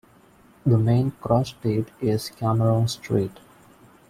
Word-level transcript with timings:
The 0.65 0.79
main 0.79 1.11
cross 1.21 1.49
street 1.49 1.89
is 2.01 2.29
Cameron 2.29 2.87
Street. 2.87 3.39